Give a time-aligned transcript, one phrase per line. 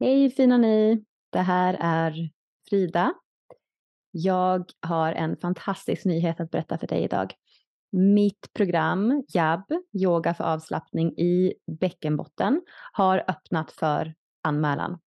[0.00, 1.04] Hej fina ni!
[1.32, 2.30] Det här är
[2.70, 3.14] Frida.
[4.10, 7.34] Jag har en fantastisk nyhet att berätta för dig idag.
[7.92, 12.62] Mitt program JAB, yoga för avslappning i bäckenbotten,
[12.92, 14.98] har öppnat för anmälan.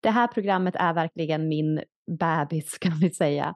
[0.00, 1.82] Det här programmet är verkligen min
[2.18, 3.54] bebis kan vi säga.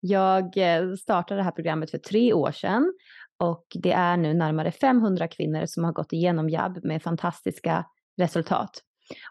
[0.00, 2.92] Jag eh, startade det här programmet för tre år sedan
[3.38, 7.84] och det är nu närmare 500 kvinnor som har gått igenom JAB med fantastiska
[8.16, 8.82] resultat.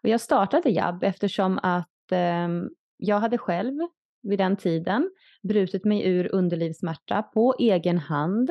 [0.03, 2.47] Och jag startade JAB eftersom att eh,
[2.97, 3.73] jag hade själv
[4.23, 5.09] vid den tiden
[5.43, 8.49] brutit mig ur underlivssmärta på egen hand.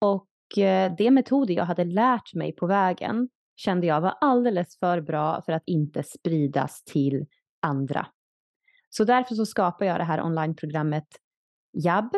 [0.00, 5.00] Och eh, de metoder jag hade lärt mig på vägen kände jag var alldeles för
[5.00, 7.26] bra för att inte spridas till
[7.62, 8.06] andra.
[8.88, 11.06] Så därför så skapar jag det här onlineprogrammet
[11.72, 12.12] JAB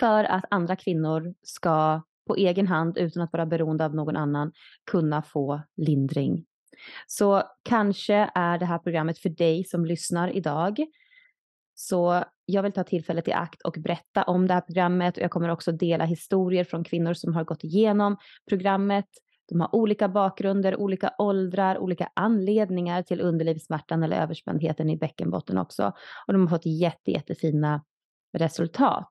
[0.00, 4.52] för att andra kvinnor ska på egen hand utan att vara beroende av någon annan
[4.90, 6.44] kunna få lindring
[7.06, 10.86] så kanske är det här programmet för dig som lyssnar idag.
[11.74, 15.30] Så jag vill ta tillfället i akt och berätta om det här programmet och jag
[15.30, 18.16] kommer också dela historier från kvinnor som har gått igenom
[18.48, 19.06] programmet.
[19.48, 25.92] De har olika bakgrunder, olika åldrar, olika anledningar till underlivssmärtan eller överspändheten i bäckenbotten också.
[26.26, 27.84] Och de har fått jätte, jättefina
[28.32, 29.10] resultat.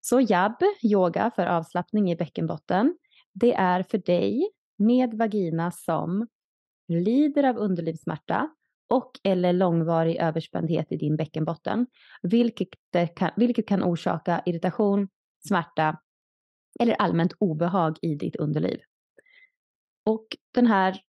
[0.00, 2.96] Så jabb, yoga för avslappning i bäckenbotten,
[3.32, 6.26] det är för dig med vagina som
[6.90, 8.50] lider av underlivssmärta
[8.90, 11.86] och eller långvarig överspändhet i din bäckenbotten,
[12.22, 12.68] vilket
[13.16, 15.08] kan, vilket kan orsaka irritation,
[15.48, 16.00] smärta
[16.80, 18.80] eller allmänt obehag i ditt underliv.
[20.06, 21.00] Och den här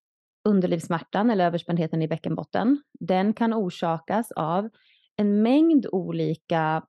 [0.49, 4.69] underlivssmärtan eller överspändheten i bäckenbotten, den kan orsakas av
[5.15, 6.83] en mängd olika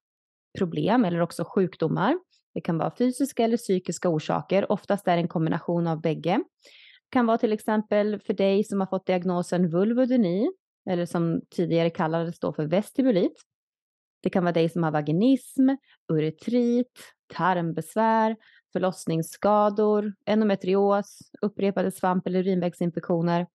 [0.59, 2.19] problem eller också sjukdomar.
[2.55, 6.41] Det kan vara fysiska eller psykiska orsaker, oftast är det en kombination av bägge
[7.13, 10.51] kan vara till exempel för dig som har fått diagnosen vulvodyni,
[10.91, 13.43] eller som tidigare kallades då för vestibulit.
[14.23, 15.69] Det kan vara dig som har vaginism,
[16.13, 18.37] uretrit, tarmbesvär,
[18.73, 23.47] förlossningsskador, endometrios, upprepade svamp eller urinvägsinfektioner,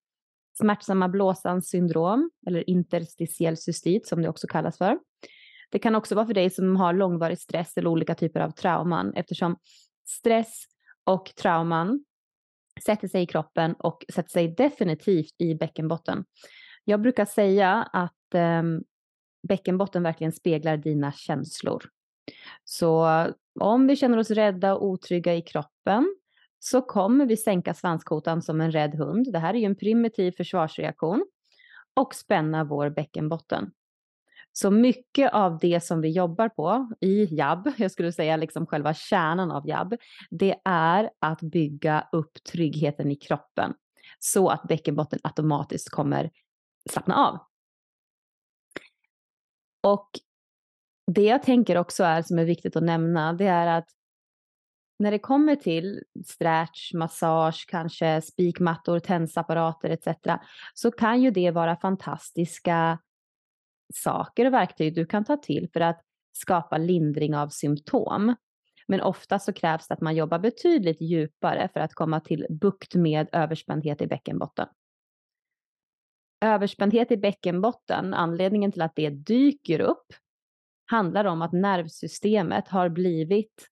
[0.58, 4.98] smärtsamma blåsans syndrom eller interstitiell cystit som det också kallas för.
[5.70, 9.14] Det kan också vara för dig som har långvarig stress eller olika typer av trauman
[9.14, 9.56] eftersom
[10.06, 10.64] stress
[11.04, 12.04] och trauman
[12.88, 16.24] sätter sig i kroppen och sätter sig definitivt i bäckenbotten.
[16.84, 18.62] Jag brukar säga att eh,
[19.48, 21.84] bäckenbotten verkligen speglar dina känslor.
[22.64, 23.08] Så
[23.60, 26.16] om vi känner oss rädda och otrygga i kroppen
[26.58, 29.32] så kommer vi sänka svanskotan som en rädd hund.
[29.32, 31.26] Det här är ju en primitiv försvarsreaktion
[31.94, 33.70] och spänna vår bäckenbotten.
[34.52, 38.94] Så mycket av det som vi jobbar på i JAB, jag skulle säga liksom själva
[38.94, 39.94] kärnan av JAB,
[40.30, 43.74] det är att bygga upp tryggheten i kroppen
[44.18, 46.30] så att bäckenbotten automatiskt kommer
[46.90, 47.38] slappna av.
[49.82, 50.10] Och
[51.06, 53.88] det jag tänker också är som är viktigt att nämna, det är att
[54.98, 60.08] när det kommer till stretch, massage, kanske spikmattor, tensapparater etc.
[60.74, 62.98] så kan ju det vara fantastiska
[63.94, 66.00] saker och verktyg du kan ta till för att
[66.32, 68.34] skapa lindring av symptom.
[68.88, 72.94] Men ofta så krävs det att man jobbar betydligt djupare för att komma till bukt
[72.94, 74.66] med överspändhet i bäckenbotten.
[76.40, 80.06] Överspändhet i bäckenbotten, anledningen till att det dyker upp,
[80.90, 83.68] handlar om att nervsystemet har blivit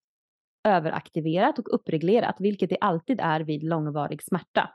[0.65, 4.71] överaktiverat och uppreglerat, vilket det alltid är vid långvarig smärta.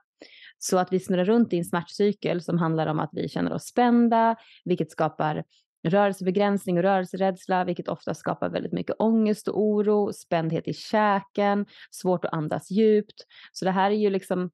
[0.63, 3.65] Så att vi snurrar runt i en smärtcykel som handlar om att vi känner oss
[3.65, 4.35] spända,
[4.65, 5.43] vilket skapar
[5.87, 12.25] rörelsebegränsning och rörelserädsla, vilket ofta skapar väldigt mycket ångest och oro, spändhet i käken, svårt
[12.25, 13.25] att andas djupt.
[13.51, 14.49] Så det här är ju liksom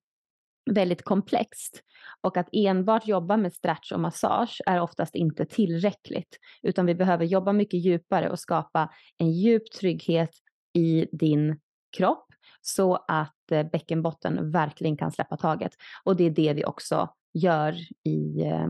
[0.71, 1.81] väldigt komplext
[2.21, 7.25] och att enbart jobba med stretch och massage är oftast inte tillräckligt, utan vi behöver
[7.25, 10.31] jobba mycket djupare och skapa en djup trygghet
[10.73, 11.59] i din
[11.97, 12.26] kropp
[12.69, 15.71] så att eh, bäckenbotten verkligen kan släppa taget.
[16.03, 18.67] Och det är det vi också gör i, eh,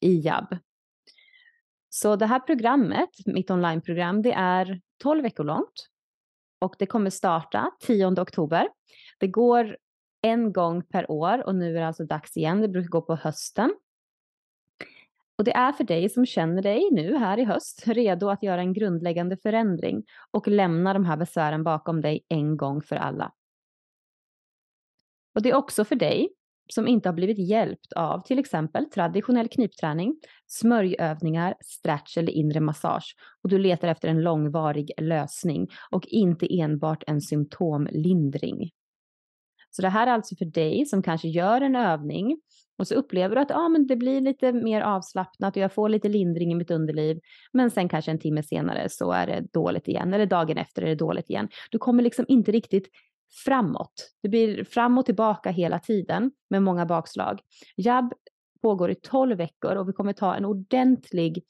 [0.00, 0.56] i JAB.
[1.88, 5.88] Så det här programmet, mitt onlineprogram, det är 12 veckor långt
[6.58, 8.68] och det kommer starta 10 oktober.
[9.18, 9.76] Det går
[10.22, 12.60] en gång per år och nu är det alltså dags igen.
[12.60, 13.74] Det brukar gå på hösten.
[15.38, 18.60] Och det är för dig som känner dig nu här i höst redo att göra
[18.60, 23.32] en grundläggande förändring och lämna de här besvären bakom dig en gång för alla.
[25.34, 26.28] Och det är också för dig
[26.72, 30.16] som inte har blivit hjälpt av till exempel traditionell knipträning,
[30.46, 37.04] smörjövningar, stretch eller inre massage och du letar efter en långvarig lösning och inte enbart
[37.06, 38.70] en symptomlindring.
[39.70, 42.40] Så det här är alltså för dig som kanske gör en övning
[42.78, 45.88] Och så upplever du att ah, men det blir lite mer avslappnat och jag får
[45.88, 47.20] lite lindring i mitt underliv.
[47.52, 50.86] Men sen kanske en timme senare så är det dåligt igen eller dagen efter är
[50.86, 51.48] det dåligt igen.
[51.70, 52.88] Du kommer liksom inte riktigt
[53.44, 54.10] framåt.
[54.22, 57.40] Det blir fram och tillbaka hela tiden med många bakslag.
[57.76, 58.12] Jab
[58.62, 61.44] pågår i 12 veckor och vi kommer ta en ordentlig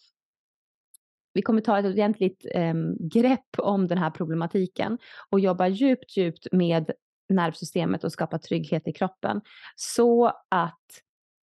[1.32, 4.98] vi kommer ta ett ordentligt eh, grepp om den här problematiken
[5.30, 6.90] och jobba djupt, djupt med
[7.28, 9.40] nervsystemet och skapa trygghet i kroppen
[9.76, 10.84] så att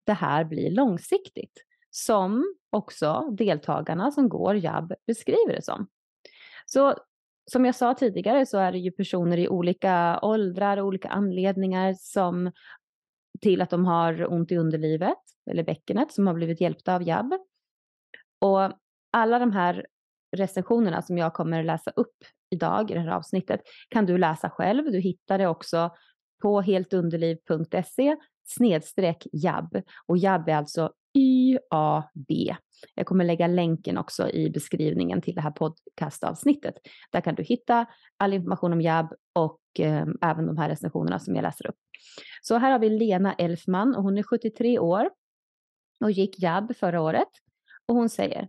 [0.05, 1.63] det här blir långsiktigt.
[1.89, 5.87] Som också deltagarna som går JAB beskriver det som.
[6.65, 6.95] Så
[7.51, 11.95] som jag sa tidigare så är det ju personer i olika åldrar och olika anledningar
[11.97, 12.51] som
[13.41, 15.17] till att de har ont i underlivet
[15.51, 17.33] eller bäckenet som har blivit hjälpta av JAB.
[18.41, 18.71] Och
[19.11, 19.85] alla de här
[20.37, 22.15] recensionerna som jag kommer läsa upp
[22.49, 24.91] idag i det här avsnittet kan du läsa själv.
[24.91, 25.91] Du hittar det också
[26.41, 28.15] på heltunderliv.se
[28.47, 32.55] snedstreck jabb och jabb är alltså YAB.
[32.95, 36.75] Jag kommer lägga länken också i beskrivningen till det här podcastavsnittet.
[37.11, 37.85] Där kan du hitta
[38.17, 41.75] all information om JAB och eh, även de här recensionerna som jag läser upp.
[42.41, 45.09] Så här har vi Lena Elfman och hon är 73 år
[45.99, 47.29] och gick JAB förra året.
[47.85, 48.47] Och hon säger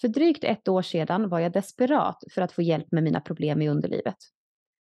[0.00, 3.62] för drygt ett år sedan var jag desperat för att få hjälp med mina problem
[3.62, 4.16] i underlivet.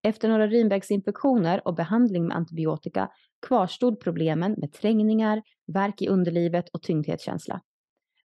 [0.02, 3.10] Efter några urinvägsinfektioner och behandling med antibiotika
[3.46, 7.60] kvarstod problemen med trängningar, värk i underlivet och tyngdhetskänsla.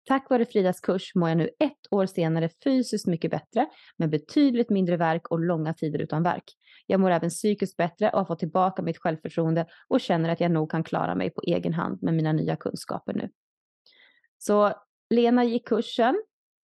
[0.09, 3.67] Tack vare Fridas kurs mår jag nu ett år senare fysiskt mycket bättre
[3.97, 6.45] med betydligt mindre värk och långa tider utan värk.
[6.87, 10.51] Jag mår även psykiskt bättre och har fått tillbaka mitt självförtroende och känner att jag
[10.51, 13.31] nog kan klara mig på egen hand med mina nya kunskaper nu.
[14.39, 14.73] Så
[15.11, 16.23] Lena gick kursen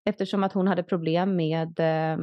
[0.05, 2.19] eftersom att hon hade problem med eh,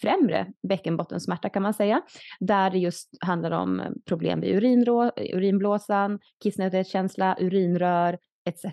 [0.00, 2.02] främre bäckenbottensmärta kan man säga,
[2.40, 8.64] där det just handlar om problem med urinrå, urinblåsan, kissnödighetskänsla, urinrör etc.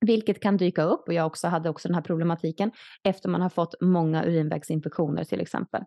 [0.00, 2.70] Vilket kan dyka upp och jag också hade också den här problematiken
[3.02, 5.82] efter man har fått många urinvägsinfektioner till exempel.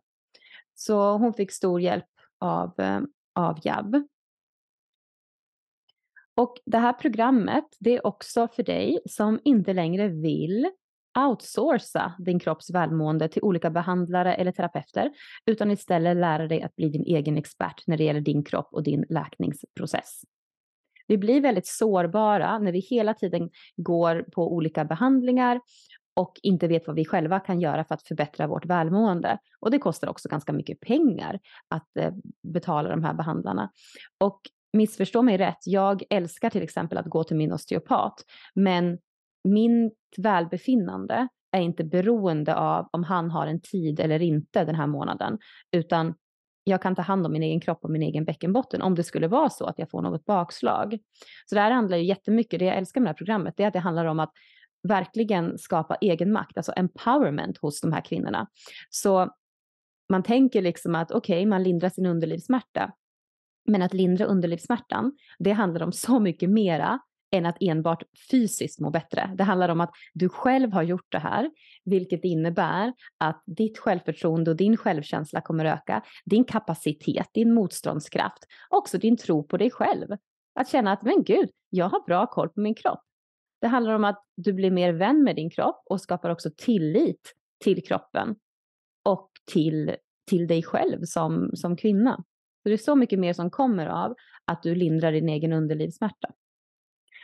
[0.73, 2.05] Så hon fick stor hjälp
[2.39, 2.99] av, eh,
[3.35, 3.95] av JAB.
[6.35, 10.71] Och det här programmet, det är också för dig som inte längre vill
[11.19, 15.11] outsourca din kropps välmående till olika behandlare eller terapeuter,
[15.45, 18.83] utan istället lära dig att bli din egen expert när det gäller din kropp och
[18.83, 20.21] din läkningsprocess.
[21.07, 25.61] Vi blir väldigt sårbara när vi hela tiden går på olika behandlingar
[26.13, 29.37] och inte vet vad vi själva kan göra för att förbättra vårt välmående.
[29.59, 32.13] Och det kostar också ganska mycket pengar att eh,
[32.43, 33.71] betala de här behandlarna.
[34.17, 34.41] Och
[34.73, 38.25] missförstå mig rätt, jag älskar till exempel att gå till min osteopat,
[38.55, 38.97] men
[39.43, 44.87] mitt välbefinnande är inte beroende av om han har en tid eller inte den här
[44.87, 45.37] månaden,
[45.71, 46.13] utan
[46.63, 49.27] jag kan ta hand om min egen kropp och min egen bäckenbotten om det skulle
[49.27, 50.97] vara så att jag får något bakslag.
[51.45, 53.67] Så det här handlar ju jättemycket, det jag älskar med det här programmet, det är
[53.67, 54.31] att det handlar om att
[54.87, 58.47] verkligen skapa egen makt, alltså empowerment hos de här kvinnorna.
[58.89, 59.29] Så
[60.09, 62.91] man tänker liksom att okej, okay, man lindrar sin underlivssmärta,
[63.67, 66.99] men att lindra underlivssmärtan, det handlar om så mycket mera
[67.31, 69.31] än att enbart fysiskt må bättre.
[69.37, 71.51] Det handlar om att du själv har gjort det här,
[71.85, 78.97] vilket innebär att ditt självförtroende och din självkänsla kommer öka, din kapacitet, din motståndskraft, också
[78.97, 80.07] din tro på dig själv.
[80.59, 82.99] Att känna att, men gud, jag har bra koll på min kropp.
[83.61, 87.33] Det handlar om att du blir mer vän med din kropp och skapar också tillit
[87.63, 88.35] till kroppen
[89.05, 89.95] och till,
[90.29, 92.15] till dig själv som, som kvinna.
[92.63, 96.29] Så det är så mycket mer som kommer av att du lindrar din egen underlivssmärta.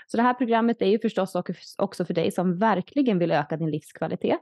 [0.08, 1.36] Så det här programmet är ju förstås
[1.78, 4.40] också för dig som verkligen vill öka din livskvalitet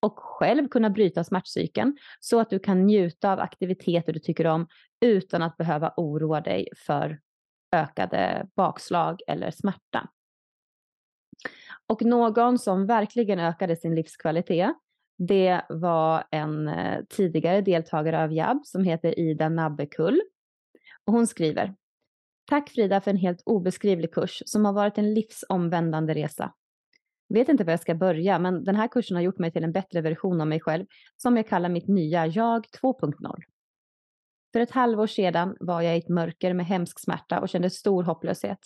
[0.00, 4.66] och själv kunna bryta smärtcykeln så att du kan njuta av aktiviteter du tycker om
[5.00, 7.20] utan att behöva oroa dig för
[7.76, 10.08] ökade bakslag eller smärta.
[11.86, 14.74] Och någon som verkligen ökade sin livskvalitet,
[15.18, 20.20] det var en eh, tidigare deltagare av JAB som heter Ida Nabbekull.
[21.04, 21.74] Och hon skriver
[22.46, 26.52] Tack Frida för en helt obeskrivlig kurs som har varit en livsomvändande resa.
[27.28, 29.72] Vet inte var jag ska börja, men den här kursen har gjort mig till en
[29.72, 30.86] bättre version av mig själv
[31.16, 33.40] som jag kallar mitt nya jag 2.0.
[34.52, 38.02] För ett halvår sedan var jag i ett mörker med hemsk smärta och kände stor
[38.02, 38.58] hopplöshet.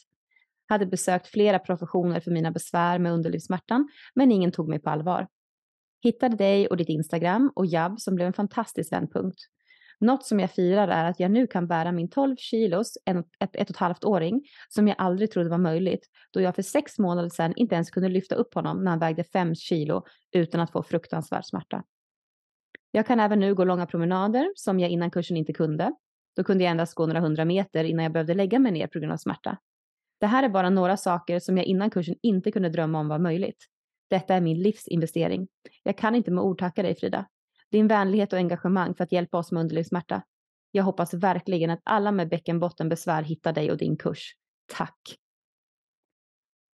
[0.68, 5.28] Hade besökt flera professioner för mina besvär med underlivssmärtan, men ingen tog mig på allvar.
[6.02, 9.38] Hittade dig och ditt Instagram och Jab som blev en fantastisk vändpunkt.
[10.00, 13.26] Något som jag firar är att jag nu kan bära min 12 kilos, en, ett,
[13.40, 16.98] ett och ett halvt åring, som jag aldrig trodde var möjligt, då jag för sex
[16.98, 20.72] månader sedan inte ens kunde lyfta upp honom när han vägde 5 kilo utan att
[20.72, 21.84] få fruktansvärd smärta.
[22.90, 25.92] Jag kan även nu gå långa promenader som jag innan kursen inte kunde.
[26.36, 28.98] Då kunde jag endast gå några hundra meter innan jag behövde lägga mig ner på
[28.98, 29.58] grund av smärta.
[30.20, 33.18] Det här är bara några saker som jag innan kursen inte kunde drömma om var
[33.18, 33.64] möjligt.
[34.10, 35.48] Detta är min livsinvestering.
[35.82, 37.26] Jag kan inte med ord tacka dig Frida.
[37.70, 40.22] Din vänlighet och engagemang för att hjälpa oss med underlivssmärta.
[40.70, 44.34] Jag hoppas verkligen att alla med bäckenbottenbesvär hittar dig och din kurs.
[44.72, 45.18] Tack!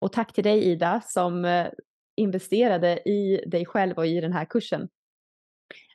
[0.00, 1.66] Och tack till dig Ida som eh,
[2.16, 4.88] investerade i dig själv och i den här kursen.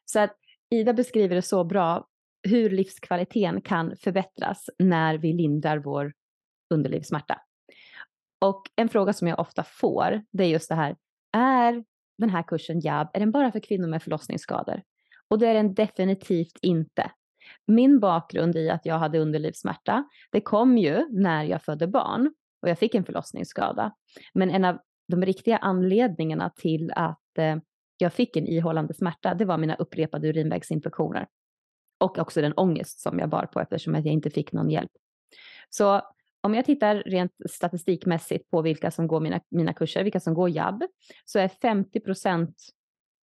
[0.06, 0.38] Så att
[0.70, 2.08] Ida beskriver det så bra
[2.44, 6.14] hur livskvaliteten kan förbättras när vi lindrar vår
[6.74, 7.42] underlivssmärta.
[8.42, 10.96] Och en fråga som jag ofta får, det är just det här,
[11.38, 11.84] är
[12.18, 14.82] den här kursen JAB, är den bara för kvinnor med förlossningsskador?
[15.28, 17.12] Och det är den definitivt inte.
[17.66, 22.70] Min bakgrund i att jag hade underlivssmärta, det kom ju när jag födde barn och
[22.70, 23.96] jag fick en förlossningsskada.
[24.34, 27.56] Men en av de riktiga anledningarna till att eh,
[27.98, 31.28] jag fick en ihållande smärta, det var mina upprepade urinvägsinfektioner.
[32.00, 34.92] Och också den ångest som jag bar på eftersom jag inte fick någon hjälp.
[35.70, 36.02] Så
[36.48, 40.50] om jag tittar rent statistikmässigt på vilka som går mina, mina kurser, vilka som går
[40.50, 40.84] JAB,
[41.26, 42.56] så är 50 procent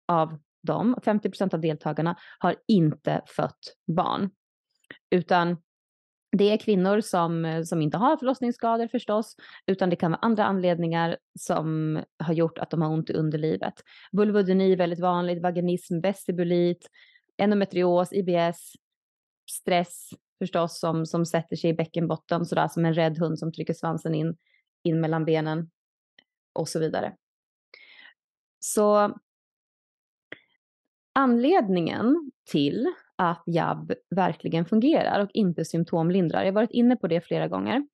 [0.07, 4.29] av dem, 50 procent av deltagarna har inte fött barn.
[5.09, 5.57] Utan
[6.37, 11.17] det är kvinnor som, som inte har förlossningsskador förstås, utan det kan vara andra anledningar
[11.39, 13.73] som har gjort att de har ont i underlivet.
[14.11, 16.87] Vulvodyni är väldigt vanligt, vaginism, vestibulit,
[17.37, 18.73] endometrios, IBS,
[19.51, 20.09] stress
[20.43, 24.15] förstås som, som sätter sig i bäckenbotten sådär som en rädd hund som trycker svansen
[24.15, 24.38] in,
[24.83, 25.69] in mellan benen
[26.53, 27.15] och så vidare.
[28.59, 29.17] Så
[31.15, 37.21] anledningen till att JAB verkligen fungerar och inte symptomlindrar, jag har varit inne på det
[37.21, 37.88] flera gånger,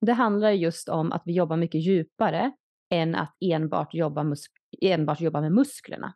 [0.00, 2.52] det handlar just om att vi jobbar mycket djupare
[2.90, 6.14] än att enbart jobba, musk enbart jobba med musklerna.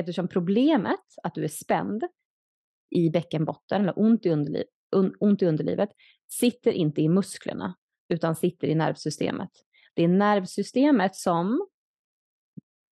[0.00, 2.02] Eftersom problemet att du är spänd
[2.90, 4.64] i bäckenbotten eller ont i, underliv,
[4.96, 5.88] un, ont i underlivet
[6.28, 7.76] sitter inte i musklerna
[8.08, 9.50] utan sitter i nervsystemet.
[9.94, 11.68] Det är nervsystemet som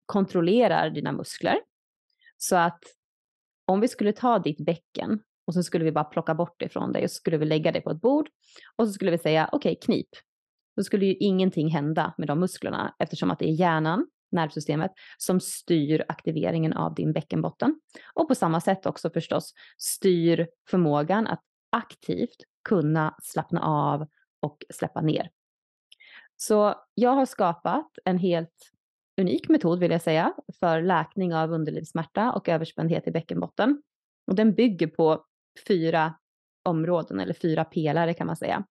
[0.05, 1.61] kontrollerar dina muskler.
[2.37, 2.83] Så att
[3.65, 6.91] om vi skulle ta ditt bäcken och så skulle vi bara plocka bort det från
[6.91, 8.29] dig och så skulle vi lägga det på ett bord
[8.75, 10.09] och så skulle vi säga okej, okay, knip.
[10.75, 15.39] Då skulle ju ingenting hända med de musklerna eftersom att det är hjärnan nervsystemet som
[15.39, 17.79] styr aktiveringen av din bäckenbotten.
[18.13, 21.41] Och på samma sätt också förstås styr förmågan att
[21.75, 22.37] aktivt
[22.69, 24.07] kunna slappna av
[24.39, 25.29] och släppa ner.
[26.35, 28.71] Så jag har skapat en helt
[29.21, 33.81] unik metod vill jag säga för läkning av underlivssmärta och överspändhet i bäckenbotten.
[34.27, 35.25] Och den bygger på
[35.67, 36.13] fyra
[36.63, 38.65] områden eller fyra pelare kan man säga.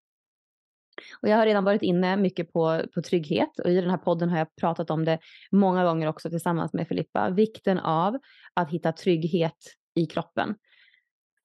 [1.22, 4.28] Och jag har redan varit inne mycket på, på trygghet och i den här podden
[4.28, 5.18] har jag pratat om det
[5.52, 7.30] många gånger också tillsammans med Filippa.
[7.30, 8.18] Vikten av
[8.54, 9.58] att hitta trygghet
[9.94, 10.54] i kroppen.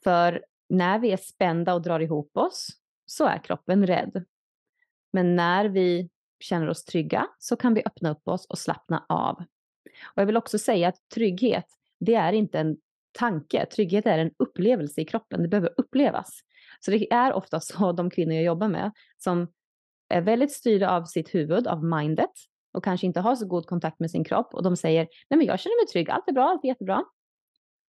[0.03, 2.67] För när vi är spända och drar ihop oss
[3.05, 4.25] så är kroppen rädd.
[5.13, 6.09] Men när vi
[6.39, 9.35] känner oss trygga så kan vi öppna upp oss och slappna av.
[10.03, 11.65] Och jag vill också säga att trygghet,
[11.99, 12.77] det är inte en
[13.11, 13.65] tanke.
[13.65, 15.41] Trygghet är en upplevelse i kroppen.
[15.41, 16.39] Det behöver upplevas.
[16.79, 19.47] Så det är ofta så de kvinnor jag jobbar med som
[20.09, 22.33] är väldigt styrda av sitt huvud, av mindet
[22.73, 25.45] och kanske inte har så god kontakt med sin kropp och de säger nej men
[25.45, 27.03] jag känner mig trygg, allt är bra, allt är jättebra.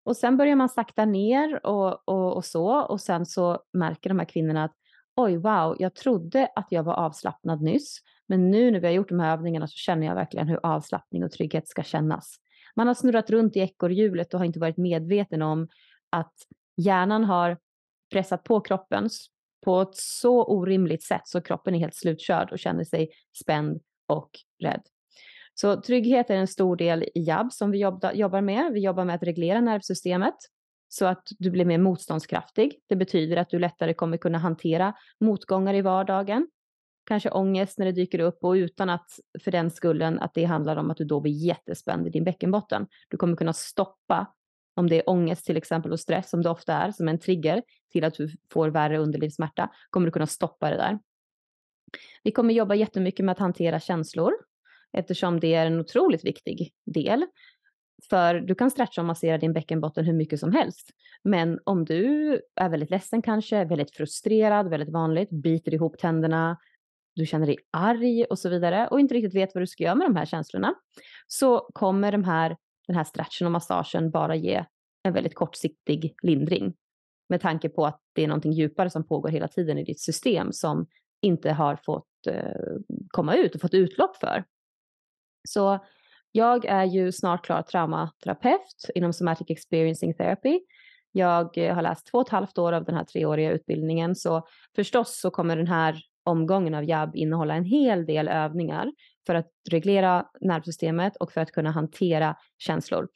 [0.08, 4.18] Och sen börjar man sakta ner och, och, och så och sen så märker de
[4.18, 4.74] här kvinnorna att
[5.16, 9.08] oj wow, jag trodde att jag var avslappnad nyss, men nu när vi har gjort
[9.08, 12.36] de här övningarna så känner jag verkligen hur avslappning och trygghet ska kännas.
[12.76, 15.68] Man har snurrat runt i ekorrhjulet och har inte varit medveten om
[16.10, 16.34] att
[16.76, 17.58] hjärnan har
[18.12, 19.08] pressat på kroppen
[19.64, 23.10] på ett så orimligt sätt så kroppen är helt slutkörd och känner sig
[23.42, 24.30] spänd och
[24.62, 24.82] rädd.
[25.60, 28.72] Så trygghet är en stor del i JAB som vi jobbar med.
[28.72, 30.34] Vi jobbar med att reglera nervsystemet
[30.88, 32.80] så att du blir mer motståndskraftig.
[32.86, 36.48] Det betyder att du lättare kommer kunna hantera motgångar i vardagen.
[37.06, 39.10] Kanske ångest när det dyker upp och utan att
[39.44, 42.86] för den skullen att det handlar om att du då blir jättespänd i din bäckenbotten.
[43.08, 44.34] Du kommer kunna stoppa
[44.76, 47.62] om det är ångest till exempel och stress som det ofta är som en trigger
[47.92, 50.98] till att du får värre underlivssmärta kommer du kunna stoppa det där.
[52.22, 54.32] Vi kommer jobba jättemycket med att hantera känslor
[54.92, 57.26] eftersom det är en otroligt viktig del.
[58.10, 60.90] För du kan stretcha och massera din bäckenbotten hur mycket som helst.
[61.24, 66.58] Men om du är väldigt ledsen kanske, väldigt frustrerad, väldigt vanligt, biter ihop tänderna,
[67.14, 69.94] du känner dig arg och så vidare och inte riktigt vet vad du ska göra
[69.94, 70.74] med de här känslorna
[71.26, 74.64] så kommer de här, den här stretchen och massagen bara ge
[75.02, 76.74] en väldigt kortsiktig lindring
[77.28, 80.52] med tanke på att det är någonting djupare som pågår hela tiden i ditt system
[80.52, 80.86] som
[81.22, 82.52] inte har fått eh,
[83.08, 84.44] komma ut och fått utlopp för.
[85.48, 85.78] Så
[86.32, 90.60] jag är ju snart klar traumaterapeut inom Somatic Experiencing Therapy.
[91.12, 94.46] Jag eh, har läst två och ett halvt år av den här treåriga utbildningen så
[94.76, 98.92] förstås så kommer den här omgången av JAB innehålla en hel del övningar
[99.26, 103.08] för att reglera nervsystemet och för att kunna hantera känslor.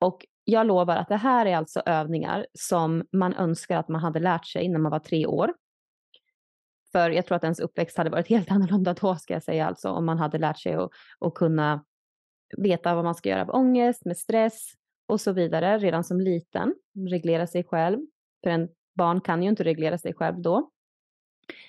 [0.00, 4.20] Och jag lovar att det här är alltså övningar som man önskar att man hade
[4.20, 5.50] lärt sig när man var tre år.
[6.94, 9.88] För jag tror att ens uppväxt hade varit helt annorlunda då ska jag säga alltså
[9.88, 11.84] om man hade lärt sig att, att kunna
[12.56, 14.72] veta vad man ska göra av ångest, med stress
[15.08, 16.74] och så vidare redan som liten.
[17.10, 17.98] Reglera sig själv.
[18.44, 20.70] För en barn kan ju inte reglera sig själv då.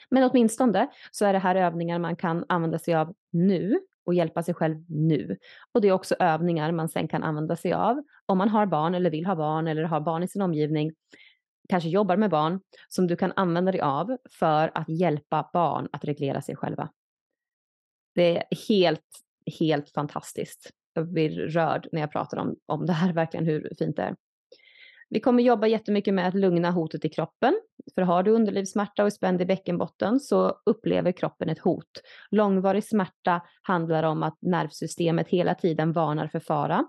[0.10, 4.44] Men åtminstone så är det här övningar man kan använda sig av nu och hjälpa
[4.44, 5.38] sig själv nu.
[5.72, 8.96] Och det är också övningar man sen kan använda sig av om man har barn
[8.96, 10.92] eller vill ha barn eller har barn i sin omgivning,
[11.70, 16.06] kanske jobbar med barn, som du kan använda dig av för att hjälpa barn att
[16.06, 16.90] reglera sig själva.
[18.16, 19.02] Det är helt,
[19.60, 20.70] helt fantastiskt.
[20.94, 24.16] Jag blir rörd när jag pratar om, om det här, verkligen hur fint det är.
[25.10, 27.62] Vi kommer jobba jättemycket med att lugna hotet i kroppen.
[27.96, 32.02] För har du underlivssmärta och är spänd i bäckenbotten så upplever kroppen ett hot.
[32.32, 36.86] Långvarig smärta handlar om att nervsystemet hela tiden varnar för fara.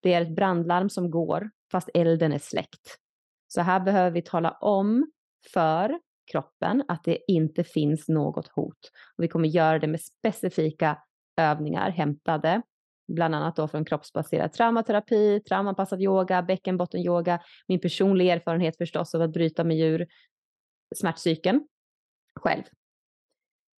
[0.00, 2.98] Det är ett brandlarm som går fast elden är släckt.
[3.48, 5.10] Så här behöver vi tala om
[5.52, 6.00] för
[6.32, 8.90] kroppen att det inte finns något hot.
[9.16, 10.98] Och vi kommer göra det med specifika
[11.36, 12.62] övningar hämtade
[13.08, 19.32] bland annat då från kroppsbaserad traumaterapi, traumapassad yoga, bäckenbottenyoga, min personliga erfarenhet förstås av att
[19.32, 20.06] bryta med djur,
[20.94, 21.68] smärtcykeln
[22.34, 22.62] själv.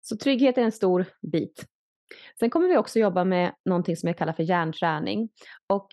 [0.00, 1.64] Så trygghet är en stor bit.
[2.38, 5.28] Sen kommer vi också jobba med någonting som jag kallar för hjärnträning.
[5.66, 5.88] Och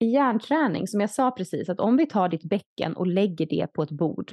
[0.00, 3.66] i hjärnträning, som jag sa precis, att om vi tar ditt bäcken och lägger det
[3.72, 4.32] på ett bord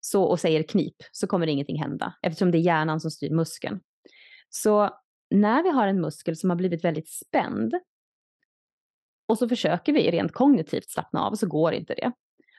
[0.00, 3.80] så, och säger knip så kommer ingenting hända eftersom det är hjärnan som styr muskeln.
[4.48, 4.90] Så
[5.30, 7.74] när vi har en muskel som har blivit väldigt spänd
[9.28, 12.12] och så försöker vi rent kognitivt slappna av så går inte det.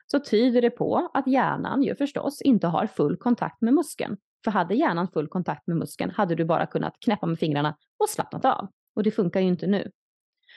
[0.06, 4.16] Så tyder det på att hjärnan ju förstås inte har full kontakt med muskeln.
[4.44, 8.08] För hade hjärnan full kontakt med muskeln hade du bara kunnat knäppa med fingrarna och
[8.08, 8.68] slappnat av.
[8.96, 9.90] Och det funkar ju inte nu.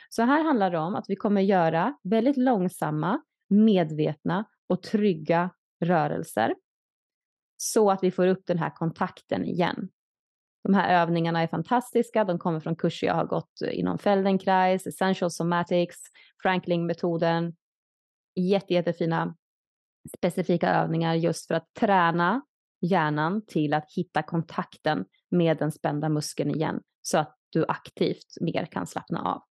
[0.10, 5.50] Så här handlar det om att vi kommer göra väldigt långsamma, medvetna och trygga
[5.86, 6.56] rörelser.
[7.58, 9.90] Så att vi får upp den här kontakten igen.
[10.64, 12.24] De här övningarna är fantastiska.
[12.24, 15.98] De kommer från kurser jag har gått inom Feldenkrais, Essential Somatics,
[16.44, 17.56] Franklin-metoden.
[18.36, 19.36] Jätte, jättefina
[20.18, 22.42] specifika övningar just för att träna
[22.82, 28.66] hjärnan till att hitta kontakten med den spända muskeln igen så att du aktivt mer
[28.66, 29.42] kan slappna av.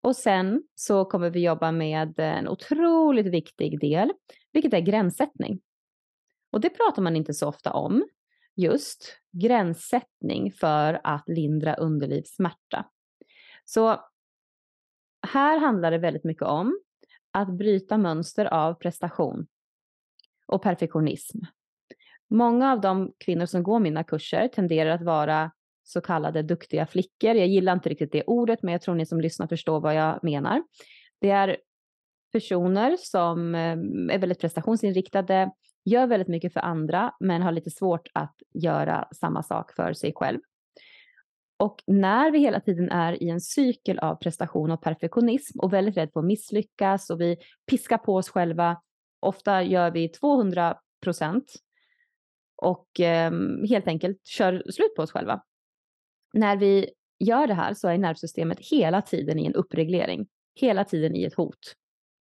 [0.00, 4.12] Och sen så kommer vi jobba med en otroligt viktig del,
[4.52, 5.60] vilket är gränssättning.
[6.50, 8.08] Och det pratar man inte så ofta om,
[8.56, 12.84] just gränssättning för att lindra underlivssmärta.
[13.64, 14.00] Så
[15.26, 16.80] här handlar det väldigt mycket om
[17.30, 19.46] att bryta mönster av prestation
[20.46, 21.38] och perfektionism.
[22.30, 25.50] Många av de kvinnor som går mina kurser tenderar att vara
[25.88, 27.34] så kallade duktiga flickor.
[27.34, 30.24] Jag gillar inte riktigt det ordet, men jag tror ni som lyssnar förstår vad jag
[30.24, 30.62] menar.
[31.20, 31.56] Det är
[32.32, 33.60] personer som eh,
[34.14, 35.50] är väldigt prestationsinriktade,
[35.84, 40.12] gör väldigt mycket för andra, men har lite svårt att göra samma sak för sig
[40.14, 40.38] själv.
[41.58, 45.96] Och när vi hela tiden är i en cykel av prestation och perfektionism och väldigt
[45.96, 47.36] rädd för att misslyckas och vi
[47.70, 48.80] piskar på oss själva,
[49.20, 51.52] ofta gör vi 200 procent
[52.62, 53.32] och eh,
[53.68, 55.42] helt enkelt kör slut på oss själva.
[56.32, 60.26] När vi gör det här så är nervsystemet hela tiden i en uppreglering,
[60.60, 61.74] hela tiden i ett hot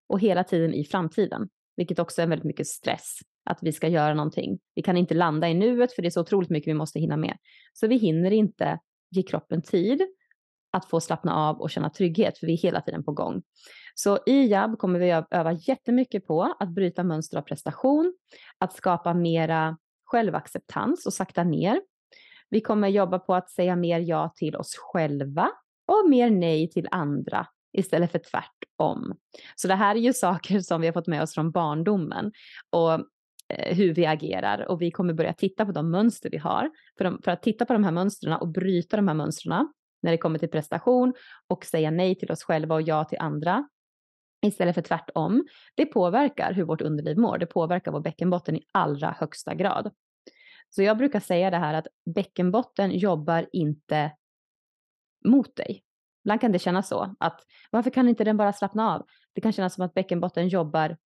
[0.10, 4.14] och hela tiden i framtiden, vilket också är väldigt mycket stress att vi ska göra
[4.14, 4.60] någonting.
[4.76, 7.18] Vi kan inte landa i nuet för det är så otroligt mycket vi måste hinna
[7.18, 7.38] med.
[7.74, 8.80] Så vi hinner inte
[9.12, 10.02] ge kroppen tid
[10.72, 13.42] att få slappna av och känna trygghet för vi är hela tiden på gång.
[13.96, 18.14] Så i JAB kommer vi öva jättemycket på att bryta mönster av prestation,
[18.58, 21.82] att skapa mera självacceptans och sakta ner.
[22.50, 25.50] Vi kommer jobba på att säga mer ja till oss själva
[25.88, 29.18] och mer nej till andra istället för tvärtom.
[29.56, 32.32] Så det här är ju saker som vi har fått med oss från barndomen
[32.70, 32.94] och
[33.54, 36.70] eh, hur vi agerar och vi kommer börja titta på de mönster vi har.
[36.98, 39.68] För, de, för att titta på de här mönstren och bryta de här mönstren
[40.02, 41.14] när det kommer till prestation
[41.48, 43.68] och säga nej till oss själva och ja till andra
[44.46, 45.48] istället för tvärtom.
[45.76, 47.38] Det påverkar hur vårt underliv mår.
[47.38, 49.92] Det påverkar vår bäckenbotten i allra högsta grad.
[50.70, 54.12] Så jag brukar säga det här att bäckenbotten jobbar inte
[55.26, 55.84] mot dig.
[56.24, 59.06] Ibland kan det kännas så att varför kan inte den bara slappna av?
[59.34, 60.98] Det kan kännas som att bäckenbotten jobbar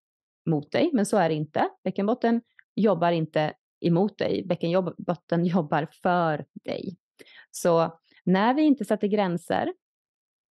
[0.46, 1.70] mot dig, men så är det inte.
[1.84, 2.42] Bäckenbotten
[2.76, 6.98] jobbar inte emot dig, bäckenbotten jobbar för dig.
[7.52, 9.74] Så när vi inte sätter gränser,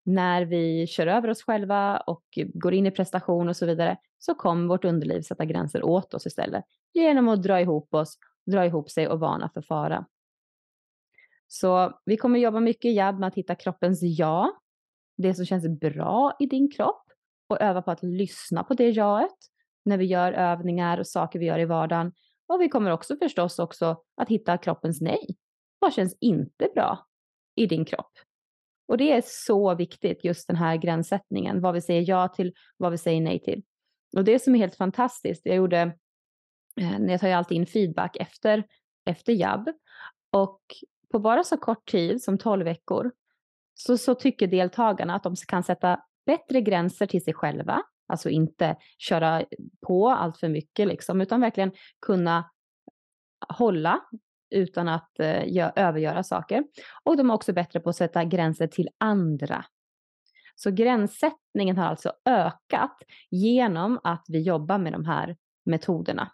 [0.07, 4.35] när vi kör över oss själva och går in i prestation och så vidare, så
[4.35, 8.89] kommer vårt underliv sätta gränser åt oss istället genom att dra ihop oss, dra ihop
[8.89, 10.05] sig och varna för fara.
[11.47, 14.51] Så vi kommer jobba mycket i jabb med att hitta kroppens ja,
[15.17, 17.03] det som känns bra i din kropp
[17.47, 19.37] och öva på att lyssna på det jaet
[19.85, 22.11] när vi gör övningar och saker vi gör i vardagen.
[22.47, 25.37] Och vi kommer också förstås också att hitta kroppens nej.
[25.79, 27.07] Vad känns inte bra
[27.55, 28.11] i din kropp?
[28.87, 32.91] Och det är så viktigt, just den här gränssättningen, vad vi säger ja till, vad
[32.91, 33.63] vi säger nej till.
[34.15, 35.77] Och det som är helt fantastiskt, jag gjorde,
[36.81, 38.63] eh, jag tar ju alltid in feedback efter,
[39.05, 39.69] efter jabb
[40.31, 40.61] och
[41.11, 43.11] på bara så kort tid som 12 veckor
[43.73, 48.77] så, så tycker deltagarna att de kan sätta bättre gränser till sig själva, alltså inte
[48.97, 49.45] köra
[49.87, 51.71] på allt för mycket liksom, utan verkligen
[52.01, 52.51] kunna
[53.49, 54.01] hålla
[54.49, 56.63] utan att eh, gör, övergöra saker.
[57.03, 59.65] Och de är också bättre på att sätta gränser till andra.
[60.55, 62.97] Så gränssättningen har alltså ökat
[63.29, 66.31] genom att vi jobbar med de här metoderna.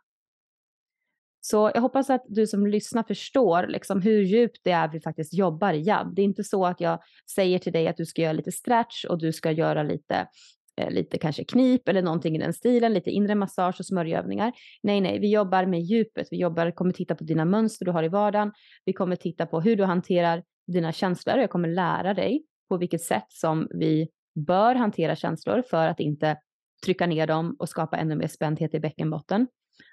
[1.42, 5.34] Så jag hoppas att du som lyssnar förstår liksom hur djupt det är vi faktiskt
[5.34, 6.16] jobbar i jabb.
[6.16, 7.00] Det är inte så att jag
[7.36, 10.28] säger till dig att du ska göra lite stretch och du ska göra lite
[10.76, 14.54] Eh, lite kanske knip eller någonting i den stilen, lite inre massage och smörjövningar.
[14.84, 16.28] Nej, nej, vi jobbar med djupet.
[16.32, 18.52] Vi jobbar, kommer titta på dina mönster du har i vardagen.
[18.86, 21.38] Vi kommer titta på hur du hanterar dina känslor.
[21.38, 26.38] Jag kommer lära dig på vilket sätt som vi bör hantera känslor för att inte
[26.86, 29.48] trycka ner dem och skapa ännu mer spändhet i bäckenbotten.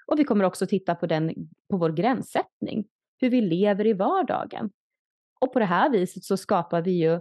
[0.07, 1.33] Och vi kommer också titta på, den,
[1.69, 2.85] på vår gränssättning,
[3.17, 4.69] hur vi lever i vardagen.
[5.41, 7.19] Och på det här viset så skapar vi ju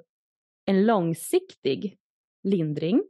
[0.66, 1.96] en långsiktig
[2.42, 3.02] lindring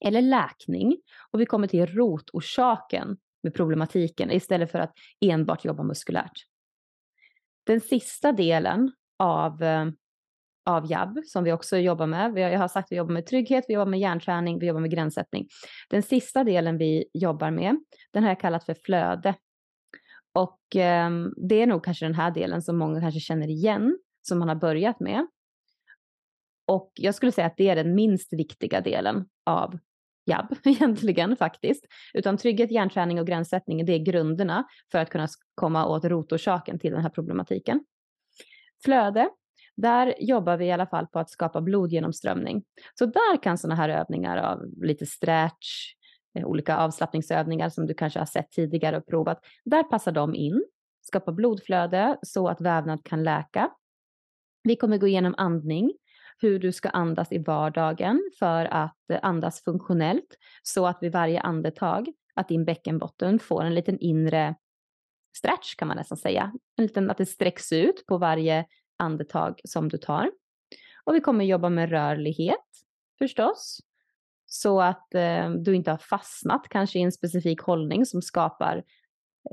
[0.00, 0.96] eller läkning
[1.30, 6.46] och vi kommer till rotorsaken med problematiken istället för att enbart jobba muskulärt.
[7.66, 9.86] Den sista delen av eh,
[10.66, 12.38] av jabb som vi också jobbar med.
[12.38, 14.90] Jag har sagt att vi jobbar med trygghet, vi jobbar med hjärnträning, vi jobbar med
[14.90, 15.48] gränssättning.
[15.90, 17.76] Den sista delen vi jobbar med,
[18.12, 19.34] den har jag kallat för flöde.
[20.34, 21.10] Och eh,
[21.48, 24.54] det är nog kanske den här delen som många kanske känner igen, som man har
[24.54, 25.26] börjat med.
[26.66, 29.78] Och jag skulle säga att det är den minst viktiga delen av
[30.26, 31.84] jabb egentligen faktiskt.
[32.14, 36.92] Utan trygghet, hjärnträning och gränssättning, det är grunderna för att kunna komma åt rotorsaken till
[36.92, 37.84] den här problematiken.
[38.84, 39.28] Flöde,
[39.76, 42.64] där jobbar vi i alla fall på att skapa blodgenomströmning.
[42.94, 45.94] Så där kan sådana här övningar av lite stretch,
[46.38, 50.64] eh, olika avslappningsövningar som du kanske har sett tidigare och provat, där passar de in.
[51.00, 53.70] Skapa blodflöde så att vävnad kan läka.
[54.62, 55.92] Vi kommer gå igenom andning,
[56.38, 61.40] hur du ska andas i vardagen för att eh, andas funktionellt så att vid varje
[61.40, 64.54] andetag att din bäckenbotten får en liten inre
[65.36, 66.52] stretch kan man nästan säga.
[66.76, 70.30] En liten, att det sträcks ut på varje andetag som du tar.
[71.04, 72.66] Och vi kommer jobba med rörlighet
[73.18, 73.80] förstås.
[74.46, 78.84] Så att eh, du inte har fastnat kanske i en specifik hållning som skapar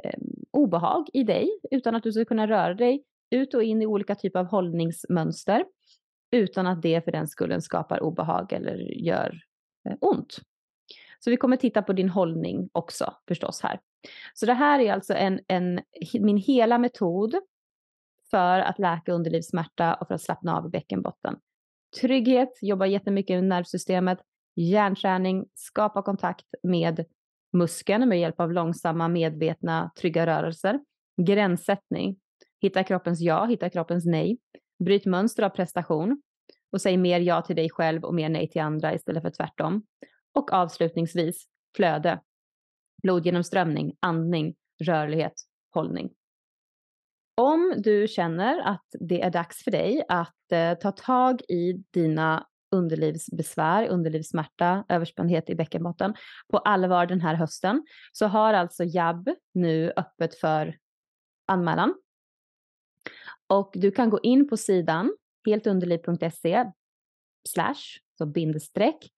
[0.04, 0.20] eh,
[0.52, 4.16] obehag i dig, utan att du ska kunna röra dig ut och in i olika
[4.16, 5.66] typer av hållningsmönster
[6.34, 9.40] utan att det för den skullen skapar obehag eller gör
[9.90, 10.38] eh, ont.
[11.20, 13.80] Så vi kommer titta på din hållning också förstås här.
[14.34, 15.82] Så det här är alltså en, en,
[16.20, 17.36] min hela metod
[18.32, 21.36] för att läka underlivssmärta och för att slappna av i bäckenbotten.
[22.02, 24.20] Trygghet, jobba jättemycket med nervsystemet,
[24.56, 27.06] hjärnträning, skapa kontakt med
[27.54, 30.80] muskeln med hjälp av långsamma, medvetna, trygga rörelser.
[31.22, 32.20] Gränssättning,
[32.62, 34.38] hitta kroppens ja, hitta kroppens nej.
[34.86, 36.22] Bryt mönster av prestation
[36.72, 39.86] och säg mer ja till dig själv och mer nej till andra istället för tvärtom.
[40.34, 42.20] Och avslutningsvis flöde,
[43.04, 45.34] blodgenomströmning, andning, rörlighet,
[45.74, 46.10] hållning.
[47.42, 52.48] Om du känner att det är dags för dig att eh, ta tag i dina
[52.72, 56.14] underlivsbesvär, underlivssmärta, överspändhet i bäckenbotten
[56.52, 60.78] på allvar den här hösten så har alltså JAB nu öppet för
[61.48, 61.94] anmälan.
[63.50, 65.14] Och du kan gå in på sidan
[65.46, 66.66] heltunderliv.se
[67.50, 69.12] slash, så bindestreck,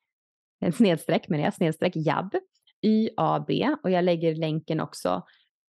[0.62, 2.36] eh, snedstreck menar jag, snedstreck jabb,
[2.82, 3.50] YAB
[3.84, 5.24] och jag lägger länken också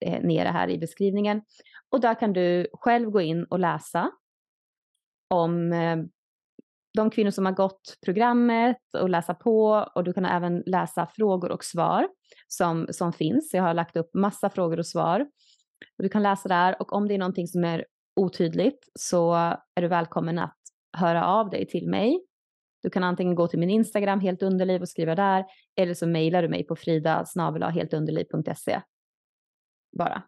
[0.05, 1.43] eh, nere här i beskrivningen.
[1.89, 4.11] Och där kan du själv gå in och läsa
[5.31, 5.97] om eh,
[6.95, 11.51] de kvinnor som har gått programmet och läsa på och du kan även läsa frågor
[11.51, 12.09] och svar
[12.49, 13.55] som, som finns.
[13.55, 15.21] Jag har lagt upp massa frågor och svar.
[15.99, 17.85] Och du kan läsa där och om det är någonting som är
[18.17, 19.35] otydligt så
[19.75, 20.57] är du välkommen att
[20.97, 22.25] höra av dig till mig.
[22.83, 25.45] Du kan antingen gå till min Instagram helt underliv och skriva där
[25.77, 27.27] eller så mejlar du mig på frida
[27.71, 28.81] heltunderliv.se.
[29.99, 30.23] Bara.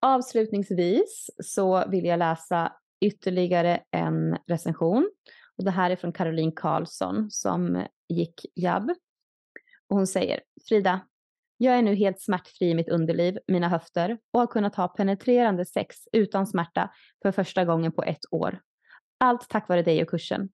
[0.00, 5.10] Avslutningsvis så vill jag läsa ytterligare en recension.
[5.56, 8.90] Och det här är från Caroline Karlsson som gick jabb.
[9.88, 11.00] Och hon säger, Frida,
[11.60, 15.64] jag är nu helt smärtfri i mitt underliv, mina höfter och har kunnat ha penetrerande
[15.64, 16.90] sex utan smärta
[17.22, 18.60] för första gången på ett år.
[19.18, 20.48] Allt tack vare dig och kursen.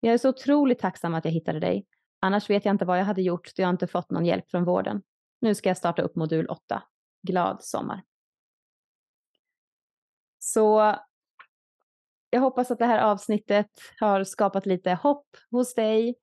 [0.00, 1.86] Jag är så otroligt tacksam att jag hittade dig.
[2.20, 4.64] Annars vet jag inte vad jag hade gjort då jag inte fått någon hjälp från
[4.64, 5.02] vården.
[5.40, 6.82] Nu ska jag starta upp modul 8.
[7.22, 8.02] Glad sommar.
[10.38, 10.96] Så
[12.30, 16.14] jag hoppas att det här avsnittet har skapat lite hopp hos dig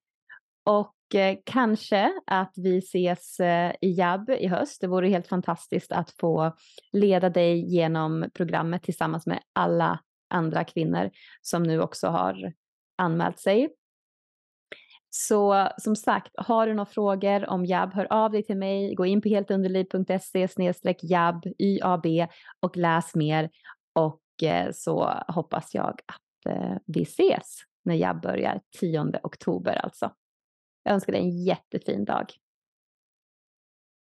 [0.64, 4.82] och Eh, kanske att vi ses eh, i Jab i höst.
[4.82, 6.52] Det vore helt fantastiskt att få
[6.92, 11.10] leda dig genom programmet tillsammans med alla andra kvinnor
[11.42, 12.54] som nu också har
[12.98, 13.70] anmält sig.
[15.10, 18.96] Så som sagt, har du några frågor om Jab, hör av dig till mig.
[18.96, 20.48] Gå in på heltunderliv.se
[21.02, 22.06] jab, YAB
[22.60, 23.50] och läs mer.
[23.94, 26.22] Och eh, så hoppas jag att
[26.86, 30.12] vi ses när Jab börjar 10 oktober alltså.
[30.86, 32.26] Jag önskar dig en jättefin dag.